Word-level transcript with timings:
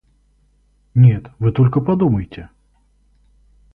Нет, 0.95 1.27
вы 1.37 1.51
только 1.51 1.79
подумайте! 1.79 2.49